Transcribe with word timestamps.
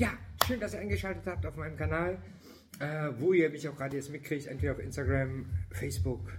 ja, 0.00 0.08
schön, 0.46 0.58
dass 0.58 0.72
ihr 0.72 0.80
eingeschaltet 0.80 1.26
habt 1.26 1.44
auf 1.44 1.56
meinem 1.56 1.76
Kanal, 1.76 2.16
äh, 2.78 3.10
wo 3.18 3.34
ihr 3.34 3.50
mich 3.50 3.68
auch 3.68 3.76
gerade 3.76 3.96
jetzt 3.96 4.10
mitkriegt, 4.10 4.46
entweder 4.46 4.72
auf 4.72 4.78
Instagram, 4.78 5.44
Facebook, 5.70 6.32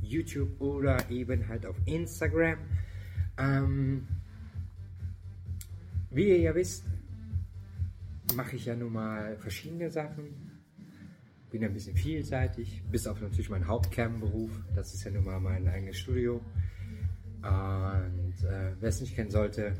YouTube 0.00 0.58
oder 0.58 1.10
eben 1.10 1.46
halt 1.46 1.66
auf 1.66 1.76
Instagram. 1.84 2.58
Ähm, 3.36 4.08
wie 6.10 6.30
ihr 6.30 6.38
ja 6.38 6.54
wisst, 6.54 6.84
mache 8.34 8.56
ich 8.56 8.64
ja 8.64 8.74
nun 8.74 8.94
mal 8.94 9.36
verschiedene 9.36 9.90
Sachen. 9.90 10.62
Bin 11.50 11.62
ein 11.62 11.74
bisschen 11.74 11.96
vielseitig, 11.96 12.82
bis 12.90 13.06
auf 13.06 13.20
natürlich 13.20 13.50
meinen 13.50 13.68
Hauptkernberuf. 13.68 14.50
Das 14.74 14.94
ist 14.94 15.04
ja 15.04 15.10
nun 15.10 15.24
mal 15.24 15.40
mein 15.40 15.68
eigenes 15.68 15.98
Studio. 15.98 16.40
Und 17.42 18.44
äh, 18.48 18.72
wer 18.80 18.88
es 18.88 19.02
nicht 19.02 19.14
kennen 19.14 19.30
sollte, 19.30 19.74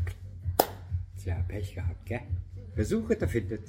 tja, 1.16 1.42
Pech 1.48 1.74
gehabt, 1.74 2.04
gell? 2.04 2.20
Wer 2.74 2.84
sucht, 2.84 3.22
findet. 3.28 3.62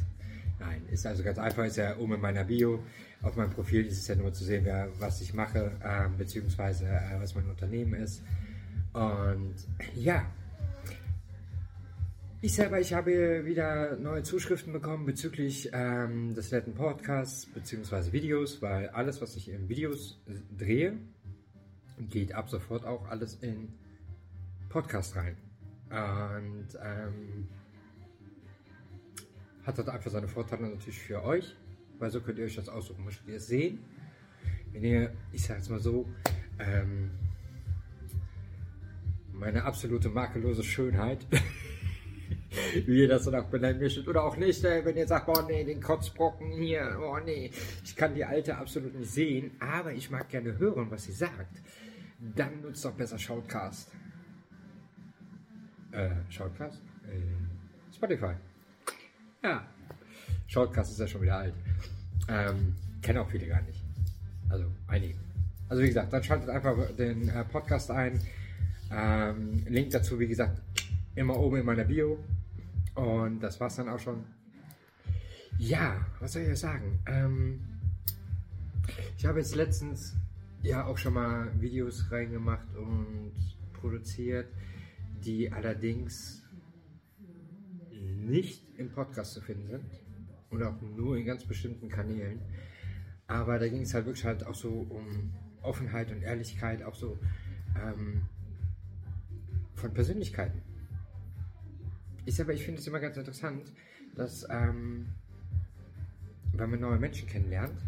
Nein, 0.59 0.81
ist 0.91 1.05
also 1.05 1.23
ganz 1.23 1.37
einfach, 1.37 1.65
ist 1.65 1.77
ja 1.77 1.97
oben 1.97 2.13
in 2.13 2.21
meiner 2.21 2.43
Bio. 2.43 2.83
Auf 3.21 3.35
meinem 3.35 3.51
Profil 3.51 3.85
ist 3.85 3.99
es 3.99 4.07
ja 4.07 4.15
nur 4.15 4.33
zu 4.33 4.43
sehen, 4.43 4.65
wer, 4.65 4.89
was 4.99 5.21
ich 5.21 5.33
mache, 5.33 5.71
äh, 5.83 6.07
beziehungsweise 6.17 6.85
äh, 6.85 7.19
was 7.19 7.35
mein 7.35 7.49
Unternehmen 7.49 7.93
ist. 7.95 8.23
Und 8.93 9.55
ja, 9.95 10.25
ich 12.41 12.53
selber, 12.53 12.79
ich 12.79 12.93
habe 12.93 13.43
wieder 13.43 13.97
neue 13.97 14.21
Zuschriften 14.21 14.71
bekommen 14.71 15.05
bezüglich 15.05 15.69
ähm, 15.73 16.35
des 16.35 16.51
letzten 16.51 16.75
Podcasts 16.75 17.47
beziehungsweise 17.47 18.13
Videos, 18.13 18.61
weil 18.61 18.89
alles, 18.89 19.19
was 19.21 19.35
ich 19.35 19.49
in 19.49 19.67
Videos 19.67 20.21
drehe, 20.55 20.93
geht 21.97 22.33
ab 22.33 22.49
sofort 22.49 22.85
auch 22.85 23.07
alles 23.07 23.35
in 23.41 23.69
Podcast 24.69 25.15
rein. 25.15 25.35
Und 25.89 26.67
ähm, 26.83 27.47
hat 29.65 29.77
dort 29.77 29.89
einfach 29.89 30.11
seine 30.11 30.27
Vorteile 30.27 30.69
natürlich 30.69 30.99
für 30.99 31.23
euch, 31.23 31.55
weil 31.99 32.11
so 32.11 32.21
könnt 32.21 32.37
ihr 32.39 32.45
euch 32.45 32.55
das 32.55 32.69
aussuchen. 32.69 33.03
Möchtet 33.03 33.27
ihr 33.27 33.37
es 33.37 33.47
sehen? 33.47 33.79
Wenn 34.71 34.83
ihr, 34.83 35.13
ich 35.31 35.47
jetzt 35.47 35.69
mal 35.69 35.79
so, 35.79 36.07
ähm, 36.59 37.11
meine 39.31 39.63
absolute 39.63 40.09
makellose 40.09 40.63
Schönheit, 40.63 41.25
wie 42.85 43.01
ihr 43.01 43.07
das 43.07 43.25
dann 43.25 43.35
auch 43.35 43.45
benennen 43.45 43.81
möchtet, 43.81 44.07
oder 44.07 44.23
auch 44.23 44.37
nicht, 44.37 44.63
äh, 44.63 44.83
wenn 44.85 44.95
ihr 44.95 45.07
sagt, 45.07 45.25
boah 45.25 45.45
nee, 45.47 45.63
den 45.63 45.81
Kotzbrocken 45.81 46.51
hier, 46.51 46.99
oh 47.01 47.17
nee, 47.25 47.51
ich 47.83 47.95
kann 47.95 48.13
die 48.15 48.23
alte 48.23 48.57
absolut 48.57 48.95
nicht 48.95 49.11
sehen, 49.11 49.51
aber 49.59 49.93
ich 49.93 50.09
mag 50.11 50.29
gerne 50.29 50.57
hören, 50.57 50.89
was 50.91 51.05
sie 51.05 51.11
sagt, 51.11 51.61
dann 52.35 52.61
nutzt 52.61 52.85
doch 52.85 52.93
besser 52.93 53.17
Shoutcast. 53.17 53.91
Äh, 55.91 56.09
Shoutcast? 56.29 56.81
Äh, 57.07 57.93
Spotify. 57.93 58.35
Ja. 59.45 59.63
Shoutcast 60.47 60.93
ist 60.93 60.99
ja 60.99 61.05
schon 61.05 61.21
wieder 61.21 61.37
alt. 61.37 61.53
Ähm, 62.27 62.75
kennen 63.03 63.19
auch 63.19 63.29
viele 63.29 63.45
gar 63.45 63.61
nicht. 63.61 63.79
Also 64.49 64.65
einige. 64.87 65.13
Also 65.69 65.83
wie 65.83 65.87
gesagt, 65.87 66.11
dann 66.11 66.23
schaltet 66.23 66.49
einfach 66.49 66.75
den 66.97 67.29
äh, 67.29 67.45
Podcast 67.45 67.91
ein. 67.91 68.19
Ähm, 68.91 69.63
Link 69.67 69.91
dazu, 69.91 70.19
wie 70.19 70.27
gesagt, 70.27 70.59
immer 71.13 71.37
oben 71.37 71.57
in 71.57 71.65
meiner 71.65 71.83
Bio. 71.83 72.17
Und 72.95 73.39
das 73.41 73.59
war's 73.59 73.75
dann 73.75 73.87
auch 73.87 73.99
schon. 73.99 74.23
Ja, 75.59 76.03
was 76.19 76.33
soll 76.33 76.41
ich 76.41 76.59
sagen? 76.59 76.97
Ähm, 77.05 77.59
ich 79.15 79.27
habe 79.27 79.37
jetzt 79.37 79.55
letztens 79.55 80.15
ja 80.63 80.85
auch 80.85 80.97
schon 80.97 81.13
mal 81.13 81.51
Videos 81.61 82.09
reingemacht 82.09 82.75
und 82.75 83.31
produziert 83.73 84.47
die 85.23 85.51
allerdings 85.51 86.44
nicht 88.25 88.63
im 88.77 88.89
Podcast 88.91 89.33
zu 89.33 89.41
finden 89.41 89.67
sind 89.67 89.85
und 90.49 90.63
auch 90.63 90.79
nur 90.81 91.17
in 91.17 91.25
ganz 91.25 91.45
bestimmten 91.45 91.89
Kanälen. 91.89 92.39
Aber 93.27 93.59
da 93.59 93.67
ging 93.67 93.81
es 93.81 93.93
halt 93.93 94.05
wirklich 94.05 94.25
halt 94.25 94.45
auch 94.45 94.55
so 94.55 94.85
um 94.89 95.33
Offenheit 95.61 96.11
und 96.11 96.21
Ehrlichkeit, 96.21 96.83
auch 96.83 96.95
so 96.95 97.17
ähm, 97.81 98.21
von 99.73 99.93
Persönlichkeiten. 99.93 100.61
Ich 102.25 102.35
selber, 102.35 102.53
ich 102.53 102.63
finde 102.63 102.79
es 102.79 102.87
immer 102.87 102.99
ganz 102.99 103.17
interessant, 103.17 103.71
dass 104.15 104.45
ähm, 104.49 105.07
wenn 106.53 106.69
man 106.69 106.79
neue 106.79 106.99
Menschen 106.99 107.27
kennenlernt 107.27 107.81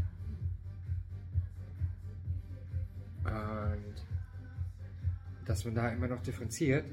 und 3.23 4.05
dass 5.45 5.65
man 5.65 5.75
da 5.75 5.89
immer 5.89 6.07
noch 6.07 6.21
differenziert 6.21 6.85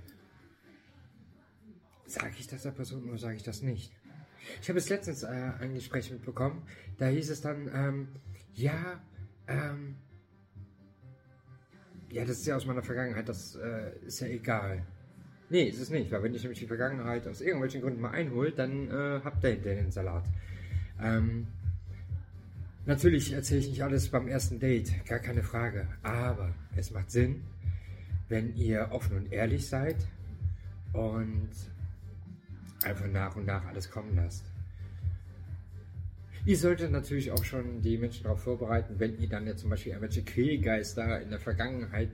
Sage 2.07 2.35
ich 2.39 2.47
das 2.47 2.63
der 2.63 2.71
Person 2.71 3.09
oder 3.09 3.19
sage 3.19 3.37
ich 3.37 3.43
das 3.43 3.63
nicht? 3.63 3.93
Ich 4.61 4.69
habe 4.69 4.79
es 4.79 4.89
letztens 4.89 5.23
äh, 5.23 5.53
ein 5.61 5.75
Gespräch 5.75 6.11
mitbekommen, 6.11 6.63
da 6.99 7.07
hieß 7.07 7.31
es 7.31 7.41
dann, 7.41 7.71
ähm, 7.75 8.09
ja, 8.55 9.01
ähm, 9.49 9.97
ja, 12.11 12.25
das 12.25 12.39
ist 12.39 12.47
ja 12.47 12.57
aus 12.57 12.67
meiner 12.67 12.83
Vergangenheit, 12.83 13.29
das 13.29 13.57
äh, 13.57 13.91
ist 14.07 14.21
ja 14.21 14.29
egal. 14.29 14.87
Nee, 15.51 15.65
ist 15.65 15.81
es 15.81 15.91
nicht, 15.91 16.11
weil 16.11 16.23
wenn 16.23 16.35
ich 16.35 16.43
nämlich 16.43 16.61
die 16.61 16.67
Vergangenheit 16.67 17.27
aus 17.27 17.41
irgendwelchen 17.41 17.81
Gründen 17.81 18.01
mal 18.01 18.11
einhole, 18.11 18.53
dann 18.53 18.89
äh, 18.89 19.21
habt 19.25 19.43
ihr 19.45 19.57
den 19.57 19.91
Salat. 19.91 20.25
Ähm, 21.03 21.47
natürlich 22.87 23.33
erzähle 23.33 23.61
ich 23.61 23.69
nicht 23.69 23.83
alles 23.83 24.09
beim 24.09 24.29
ersten 24.29 24.59
Date, 24.59 25.05
gar 25.07 25.19
keine 25.19 25.43
Frage, 25.43 25.89
aber 26.03 26.55
es 26.77 26.91
macht 26.91 27.11
Sinn, 27.11 27.43
wenn 28.29 28.55
ihr 28.57 28.89
offen 28.93 29.17
und 29.17 29.33
ehrlich 29.33 29.67
seid 29.67 29.97
und 30.93 31.51
einfach 32.85 33.07
nach 33.07 33.37
und 33.37 33.47
nach 33.47 33.65
alles 33.67 33.91
kommen 33.91 34.15
lasst. 34.17 34.45
Ihr 36.47 36.59
solltet 36.59 36.91
natürlich 36.91 37.31
auch 37.33 37.43
schon 37.43 37.81
die 37.81 37.97
Menschen 37.97 38.25
darauf 38.25 38.43
vorbereiten, 38.43 38.97
wenn 38.99 39.19
ihr 39.19 39.29
dann 39.29 39.47
ja 39.47 39.57
zum 39.57 39.71
Beispiel 39.71 39.93
irgendwelche 39.93 40.23
Quälgeister 40.23 41.23
in 41.23 41.31
der 41.31 41.41
Vergangenheit 41.41 42.11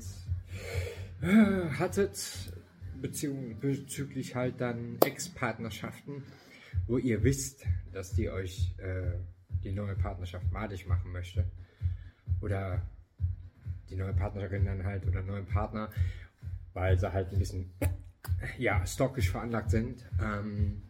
äh, 1.21 1.69
hattet, 1.79 2.53
bezüglich 3.01 4.37
halt 4.37 4.61
dann 4.61 4.99
Ex-Partnerschaften, 5.05 6.23
wo 6.87 6.99
ihr 6.99 7.25
wisst, 7.25 7.67
dass 7.93 8.13
die 8.13 8.31
euch 8.31 8.73
äh, 8.79 9.15
die 9.65 9.73
neue 9.73 9.97
Partnerschaft 9.97 10.53
madig 10.53 10.87
machen 10.87 11.11
möchte. 11.11 11.45
Oder 12.41 12.83
die 13.91 13.97
neue 13.97 14.15
Partnerin 14.15 14.65
dann 14.65 14.85
halt 14.85 15.07
oder 15.07 15.23
neuen 15.23 15.47
Partner, 15.47 15.91
weil 16.73 16.99
sie 16.99 17.13
halt 17.13 17.33
ein 17.33 17.39
bisschen 17.39 17.71
ja, 18.59 18.85
stockisch 18.87 19.31
veranlagt 19.31 19.71
sind, 19.71 20.05
ähm, 20.23 20.83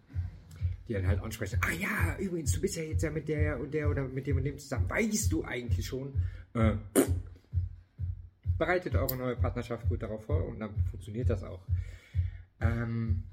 die 0.88 0.94
dann 0.94 1.06
halt 1.06 1.20
ansprechen, 1.20 1.60
ah 1.62 1.72
ja, 1.72 2.16
übrigens, 2.18 2.52
du 2.52 2.60
bist 2.60 2.76
ja 2.76 2.82
jetzt 2.82 3.02
ja 3.02 3.10
mit 3.10 3.28
der 3.28 3.60
und 3.60 3.72
der 3.72 3.88
oder 3.88 4.06
mit 4.08 4.26
dem 4.26 4.36
und 4.36 4.44
dem 4.44 4.58
zusammen, 4.58 4.88
weißt 4.88 5.32
du 5.32 5.44
eigentlich 5.44 5.86
schon. 5.86 6.14
Äh, 6.54 6.76
bereitet 8.58 8.94
eure 8.94 9.16
neue 9.16 9.36
Partnerschaft 9.36 9.88
gut 9.88 10.02
darauf 10.02 10.24
vor 10.24 10.46
und 10.46 10.60
dann 10.60 10.74
funktioniert 10.90 11.30
das 11.30 11.42
auch. 11.42 11.64
Ähm, 12.60 13.24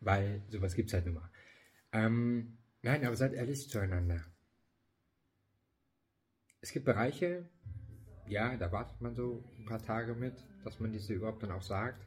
weil 0.00 0.42
sowas 0.48 0.74
gibt 0.74 0.88
es 0.88 0.94
halt 0.94 1.06
nun 1.06 1.14
mal. 1.14 1.30
Ähm, 1.92 2.58
nein, 2.82 3.04
aber 3.04 3.16
seid 3.16 3.34
ehrlich 3.34 3.68
zueinander. 3.68 4.20
Es 6.60 6.72
gibt 6.72 6.86
Bereiche, 6.86 7.48
ja, 8.26 8.56
da 8.56 8.72
wartet 8.72 9.00
man 9.00 9.14
so 9.14 9.44
ein 9.58 9.66
paar 9.66 9.82
Tage 9.82 10.14
mit, 10.14 10.34
dass 10.64 10.80
man 10.80 10.90
diese 10.90 11.14
überhaupt 11.14 11.42
dann 11.42 11.52
auch 11.52 11.62
sagt 11.62 12.04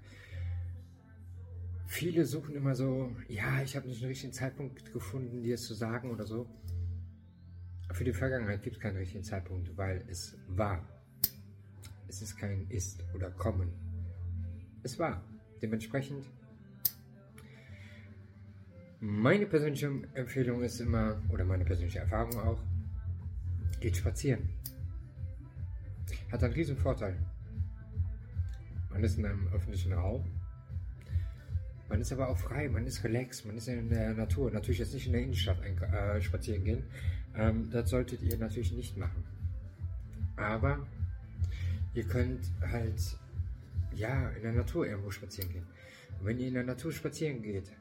viele 1.88 2.26
suchen 2.26 2.56
immer 2.56 2.76
so, 2.76 3.16
ja, 3.28 3.62
ich 3.64 3.76
habe 3.76 3.88
nicht 3.88 4.02
den 4.02 4.10
richtigen 4.10 4.34
Zeitpunkt 4.34 4.92
gefunden, 4.94 5.42
dir 5.42 5.56
es 5.56 5.64
zu 5.66 5.74
sagen 5.74 6.12
oder 6.12 6.26
so. 6.26 6.46
Für 7.94 8.04
die 8.04 8.14
Vergangenheit 8.14 8.62
gibt 8.62 8.76
es 8.76 8.82
keinen 8.82 8.98
richtigen 8.98 9.24
Zeitpunkt, 9.24 9.76
weil 9.78 10.04
es 10.08 10.38
war. 10.48 10.86
Es 12.08 12.22
ist 12.22 12.38
kein 12.38 12.68
ist 12.70 13.04
oder 13.16 13.32
kommen. 13.32 13.72
Es 14.84 15.00
war. 15.00 15.24
Dementsprechend, 15.62 16.26
meine 19.00 19.46
persönliche 19.46 19.90
Empfehlung 20.14 20.62
ist 20.64 20.80
immer, 20.80 21.22
oder 21.30 21.46
meine 21.46 21.66
persönliche 21.66 22.00
Erfahrung 22.00 22.38
auch, 22.40 22.62
geht 23.80 23.96
spazieren. 23.96 24.50
Hat 26.32 26.44
einen 26.44 26.54
riesen 26.54 26.78
Vorteil. 26.78 27.18
Man 28.90 29.04
ist 29.04 29.18
in 29.18 29.26
einem 29.26 29.48
öffentlichen 29.54 29.94
Raum, 29.94 30.37
man 31.90 32.02
ist 32.02 32.12
aber 32.12 32.30
auch 32.30 32.38
frei, 32.38 32.68
man 32.70 32.86
ist 32.86 33.04
relaxed, 33.04 33.46
man 33.46 33.58
ist 33.58 33.68
in 33.68 33.90
der 33.90 34.14
Natur. 34.14 34.52
Natürlich 34.52 34.80
jetzt 34.80 34.94
nicht 34.94 35.08
in 35.08 35.14
der 35.14 35.22
Innenstadt 35.22 35.58
äh, 35.64 36.22
spazieren 36.22 36.64
gehen. 36.64 36.84
Ähm, 37.36 37.70
das 37.72 37.90
solltet 37.90 38.22
ihr 38.22 38.38
natürlich 38.38 38.74
nicht 38.74 38.98
machen. 38.98 39.24
Aber 40.36 40.86
ihr 41.94 42.04
könnt 42.04 42.52
halt 42.62 43.18
ja 43.96 44.30
in 44.30 44.44
der 44.44 44.54
Natur 44.54 44.86
irgendwo 44.86 45.12
spazieren 45.12 45.52
gehen. 45.52 45.68
Und 46.20 46.26
wenn 46.26 46.40
ihr 46.40 46.48
in 46.48 46.54
der 46.56 46.64
Natur 46.64 46.92
spazieren 46.92 47.42
geht, 47.42 47.72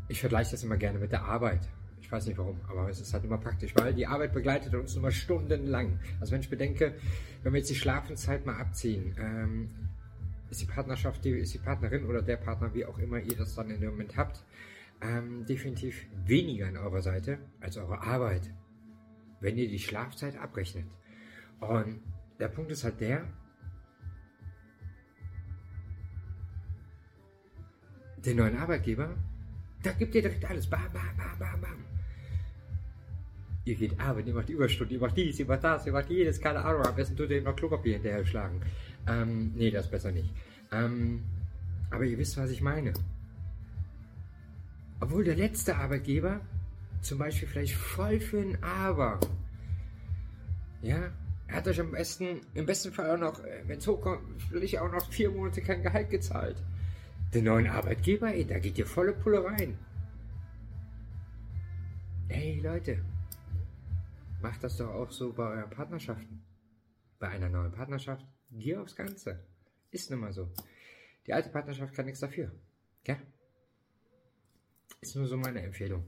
Ich 0.08 0.20
vergleiche 0.20 0.50
das 0.50 0.64
immer 0.64 0.76
gerne 0.76 0.98
mit 0.98 1.12
der 1.12 1.24
Arbeit. 1.24 1.68
Ich 2.00 2.10
weiß 2.12 2.26
nicht 2.26 2.36
warum, 2.36 2.60
aber 2.68 2.90
es 2.90 3.00
ist 3.00 3.14
halt 3.14 3.24
immer 3.24 3.38
praktisch, 3.38 3.74
weil 3.76 3.94
die 3.94 4.06
Arbeit 4.06 4.34
begleitet 4.34 4.74
uns 4.74 4.94
immer 4.94 5.10
stundenlang. 5.10 5.98
Also 6.20 6.32
wenn 6.32 6.40
ich 6.40 6.50
bedenke, 6.50 6.94
wenn 7.42 7.54
wir 7.54 7.60
jetzt 7.60 7.70
die 7.70 7.76
Schlafenszeit 7.76 8.44
mal 8.44 8.56
abziehen, 8.56 9.16
ähm, 9.18 9.70
ist 10.50 10.60
die 10.60 10.66
Partnerschaft, 10.66 11.24
die, 11.24 11.30
ist 11.30 11.54
die 11.54 11.58
Partnerin 11.58 12.04
oder 12.04 12.20
der 12.20 12.36
Partner, 12.36 12.74
wie 12.74 12.84
auch 12.84 12.98
immer 12.98 13.18
ihr 13.18 13.36
das 13.36 13.54
dann 13.54 13.70
in 13.70 13.80
dem 13.80 13.90
Moment 13.90 14.16
habt, 14.16 14.44
ähm, 15.04 15.44
definitiv 15.46 16.06
weniger 16.24 16.66
an 16.66 16.76
eurer 16.76 17.02
Seite 17.02 17.38
als 17.60 17.76
eure 17.76 18.00
Arbeit, 18.00 18.50
wenn 19.40 19.58
ihr 19.58 19.68
die 19.68 19.78
Schlafzeit 19.78 20.36
abrechnet. 20.36 20.86
Und 21.60 22.00
der 22.40 22.48
Punkt 22.48 22.70
ist 22.72 22.84
halt 22.84 23.00
der, 23.00 23.26
den 28.24 28.38
neuen 28.38 28.56
Arbeitgeber, 28.56 29.14
da 29.82 29.92
gibt 29.92 30.14
ihr 30.14 30.22
direkt 30.22 30.44
alles. 30.46 30.66
Bam, 30.66 30.90
bam, 30.92 31.16
bam, 31.16 31.38
bam, 31.38 31.60
bam. 31.60 31.84
Ihr 33.66 33.74
geht 33.74 33.98
arbeiten, 34.00 34.28
ihr 34.28 34.34
macht 34.34 34.48
Überstunden, 34.48 34.94
ihr 34.94 35.00
macht 35.00 35.16
dies, 35.16 35.38
ihr 35.38 35.46
macht 35.46 35.64
das, 35.64 35.86
ihr 35.86 35.92
macht 35.92 36.10
jedes, 36.10 36.40
keine 36.40 36.64
Ahnung. 36.64 36.82
Am 36.82 36.94
besten 36.94 37.16
tut 37.16 37.30
ihr 37.30 37.42
noch 37.42 37.56
Klopapier 37.56 37.94
hinterher 37.94 38.24
schlagen. 38.24 38.60
Ähm, 39.06 39.52
nee, 39.54 39.70
das 39.70 39.90
besser 39.90 40.12
nicht. 40.12 40.30
Ähm, 40.72 41.22
aber 41.90 42.04
ihr 42.04 42.16
wisst, 42.16 42.36
was 42.38 42.50
ich 42.50 42.62
meine. 42.62 42.94
Obwohl 45.04 45.22
der 45.22 45.36
letzte 45.36 45.76
Arbeitgeber 45.76 46.40
zum 47.02 47.18
Beispiel 47.18 47.46
vielleicht 47.46 47.74
voll 47.74 48.20
für 48.20 48.40
ein 48.40 48.56
Aber. 48.62 49.20
Ja, 50.80 51.12
er 51.46 51.56
hat 51.56 51.68
euch 51.68 51.78
am 51.78 51.90
besten, 51.90 52.40
im 52.54 52.64
besten 52.64 52.90
Fall 52.90 53.10
auch 53.10 53.18
noch, 53.18 53.44
äh, 53.44 53.64
wenn 53.66 53.76
es 53.76 53.86
hochkommt, 53.86 54.40
vielleicht 54.48 54.78
auch 54.78 54.90
noch 54.90 55.12
vier 55.12 55.30
Monate 55.30 55.60
kein 55.60 55.82
Gehalt 55.82 56.08
gezahlt. 56.08 56.56
Den 57.34 57.44
neuen 57.44 57.66
Arbeitgeber, 57.66 58.32
ey, 58.32 58.46
da 58.46 58.58
geht 58.58 58.78
ihr 58.78 58.86
volle 58.86 59.12
Pulle 59.12 59.44
rein. 59.44 59.76
Ey, 62.28 62.60
Leute, 62.60 63.04
macht 64.40 64.64
das 64.64 64.78
doch 64.78 64.88
auch 64.88 65.10
so 65.10 65.34
bei 65.34 65.50
euren 65.50 65.68
Partnerschaften. 65.68 66.42
Bei 67.18 67.28
einer 67.28 67.50
neuen 67.50 67.72
Partnerschaft, 67.72 68.24
geh 68.52 68.78
aufs 68.78 68.96
Ganze. 68.96 69.44
Ist 69.90 70.10
nun 70.10 70.20
mal 70.20 70.32
so. 70.32 70.48
Die 71.26 71.34
alte 71.34 71.50
Partnerschaft 71.50 71.92
kann 71.92 72.06
nichts 72.06 72.20
dafür. 72.20 72.52
Gell? 73.02 73.18
Ist 75.08 75.16
nur 75.16 75.26
so 75.26 75.36
meine 75.36 75.62
Empfehlung. 75.62 76.04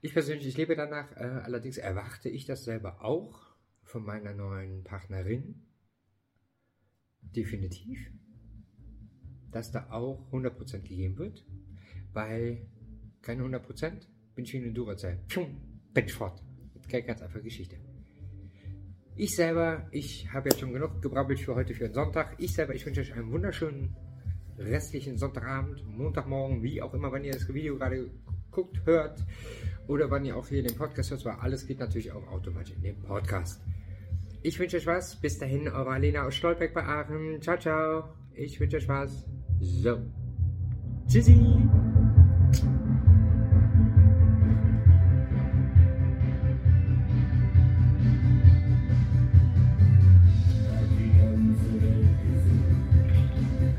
Ich 0.00 0.12
persönlich, 0.12 0.46
ich 0.46 0.56
lebe 0.56 0.76
danach, 0.76 1.10
äh, 1.12 1.40
allerdings 1.44 1.78
erwarte 1.78 2.28
ich 2.28 2.44
das 2.46 2.64
selber 2.64 3.02
auch 3.02 3.56
von 3.82 4.04
meiner 4.04 4.34
neuen 4.34 4.84
Partnerin. 4.84 5.66
Definitiv 7.20 8.10
dass 9.50 9.70
da 9.70 9.88
auch 9.90 10.30
100% 10.32 10.82
gegeben 10.82 11.18
wird, 11.18 11.44
weil 12.12 12.66
keine 13.22 13.42
100% 13.42 14.06
bin 14.34 14.44
ich 14.44 14.52
wie 14.52 14.58
eine 14.58 14.72
Duracell. 14.72 15.18
Bin 15.94 16.04
ich 16.04 16.12
fort. 16.12 16.42
Keine 16.90 17.04
ganz 17.04 17.22
einfache 17.22 17.42
Geschichte. 17.42 17.76
Ich 19.16 19.34
selber, 19.34 19.88
ich 19.90 20.32
habe 20.32 20.48
jetzt 20.48 20.60
schon 20.60 20.72
genug 20.72 21.02
gebrabbelt 21.02 21.40
für 21.40 21.54
heute, 21.54 21.74
für 21.74 21.84
den 21.84 21.94
Sonntag. 21.94 22.36
Ich 22.38 22.52
selber, 22.52 22.74
ich 22.74 22.86
wünsche 22.86 23.00
euch 23.00 23.12
einen 23.12 23.32
wunderschönen 23.32 23.96
restlichen 24.58 25.18
Sonntagabend, 25.18 25.84
Montagmorgen, 25.86 26.62
wie 26.62 26.82
auch 26.82 26.94
immer, 26.94 27.12
wenn 27.12 27.24
ihr 27.24 27.32
das 27.32 27.52
Video 27.52 27.76
gerade 27.76 28.10
guckt, 28.50 28.84
hört 28.84 29.24
oder 29.86 30.10
wann 30.10 30.24
ihr 30.24 30.36
auch 30.36 30.48
hier 30.48 30.62
den 30.62 30.76
Podcast 30.76 31.10
hört, 31.10 31.24
weil 31.24 31.36
alles 31.36 31.66
geht 31.66 31.78
natürlich 31.78 32.12
auch 32.12 32.26
automatisch 32.28 32.74
in 32.76 32.82
den 32.82 32.98
Podcast. 33.00 33.62
Ich 34.42 34.58
wünsche 34.58 34.76
euch 34.76 34.86
was. 34.86 35.16
Bis 35.16 35.38
dahin, 35.38 35.68
eure 35.68 35.90
Alena 35.90 36.22
aus 36.22 36.34
Stolberg 36.34 36.72
bei 36.72 36.84
Aachen. 36.84 37.40
Ciao, 37.42 37.58
ciao. 37.58 38.04
Ich 38.34 38.60
wünsche 38.60 38.76
euch 38.76 38.88
was. 38.88 39.26
So. 39.60 39.98
Tschüssi. 41.08 41.36